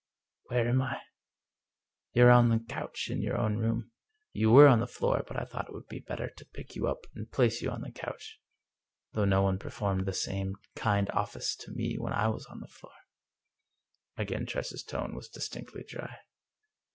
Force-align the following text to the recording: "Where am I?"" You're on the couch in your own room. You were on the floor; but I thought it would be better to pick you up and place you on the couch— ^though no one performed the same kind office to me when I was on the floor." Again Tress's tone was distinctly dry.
"Where 0.47 0.67
am 0.67 0.81
I?"" 0.81 0.99
You're 2.15 2.31
on 2.31 2.49
the 2.49 2.57
couch 2.57 3.07
in 3.11 3.21
your 3.21 3.37
own 3.37 3.57
room. 3.57 3.91
You 4.33 4.49
were 4.49 4.65
on 4.67 4.79
the 4.79 4.87
floor; 4.87 5.23
but 5.27 5.39
I 5.39 5.43
thought 5.45 5.67
it 5.67 5.73
would 5.75 5.85
be 5.89 5.99
better 5.99 6.27
to 6.27 6.45
pick 6.53 6.75
you 6.75 6.87
up 6.87 7.05
and 7.13 7.31
place 7.31 7.61
you 7.61 7.69
on 7.69 7.81
the 7.81 7.91
couch— 7.91 8.41
^though 9.13 9.27
no 9.29 9.43
one 9.43 9.59
performed 9.59 10.07
the 10.07 10.13
same 10.13 10.55
kind 10.75 11.07
office 11.11 11.55
to 11.57 11.71
me 11.71 11.97
when 11.99 12.13
I 12.13 12.29
was 12.29 12.47
on 12.47 12.61
the 12.61 12.67
floor." 12.67 12.95
Again 14.17 14.47
Tress's 14.47 14.81
tone 14.81 15.13
was 15.13 15.29
distinctly 15.29 15.83
dry. 15.87 16.11